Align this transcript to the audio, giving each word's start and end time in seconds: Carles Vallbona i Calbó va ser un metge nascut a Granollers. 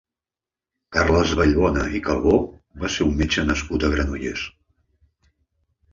Carles 0.97 1.33
Vallbona 1.41 1.83
i 1.99 2.01
Calbó 2.09 2.33
va 2.85 2.91
ser 2.97 3.07
un 3.09 3.15
metge 3.23 3.47
nascut 3.53 3.87
a 3.89 3.93
Granollers. 3.97 4.47